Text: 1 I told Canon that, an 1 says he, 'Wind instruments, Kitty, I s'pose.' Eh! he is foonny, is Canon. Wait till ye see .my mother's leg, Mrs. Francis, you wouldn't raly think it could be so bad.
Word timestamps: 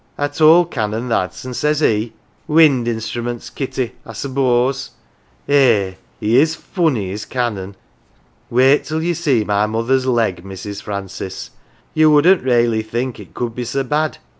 1 0.15 0.25
I 0.25 0.27
told 0.33 0.71
Canon 0.71 1.09
that, 1.09 1.43
an 1.43 1.49
1 1.49 1.53
says 1.53 1.79
he, 1.79 2.13
'Wind 2.47 2.87
instruments, 2.87 3.51
Kitty, 3.51 3.91
I 4.03 4.13
s'pose.' 4.13 4.89
Eh! 5.47 5.93
he 6.19 6.39
is 6.39 6.55
foonny, 6.55 7.11
is 7.11 7.23
Canon. 7.23 7.75
Wait 8.49 8.83
till 8.83 9.03
ye 9.03 9.13
see 9.13 9.43
.my 9.43 9.67
mother's 9.67 10.07
leg, 10.07 10.43
Mrs. 10.43 10.81
Francis, 10.81 11.51
you 11.93 12.09
wouldn't 12.09 12.43
raly 12.43 12.81
think 12.81 13.19
it 13.19 13.35
could 13.35 13.53
be 13.53 13.63
so 13.63 13.83
bad. 13.83 14.17